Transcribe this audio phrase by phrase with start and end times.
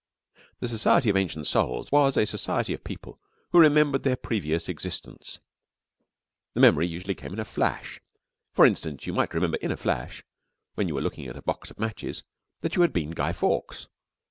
[0.61, 3.19] The Society of Ancient Souls was a society of people
[3.51, 5.37] who remembered their previous existence.
[6.55, 8.01] The memory usually came in a flash.
[8.55, 10.23] For instance, you might remember in a flash
[10.73, 12.23] when you were looking at a box of matches
[12.61, 13.89] that you had been Guy Fawkes.